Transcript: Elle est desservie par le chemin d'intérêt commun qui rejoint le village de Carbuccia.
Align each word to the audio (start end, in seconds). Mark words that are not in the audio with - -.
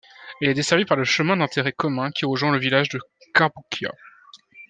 Elle 0.41 0.49
est 0.49 0.53
desservie 0.55 0.85
par 0.85 0.97
le 0.97 1.03
chemin 1.03 1.37
d'intérêt 1.37 1.73
commun 1.73 2.09
qui 2.09 2.25
rejoint 2.25 2.51
le 2.51 2.57
village 2.57 2.89
de 2.89 2.99
Carbuccia. 3.35 3.91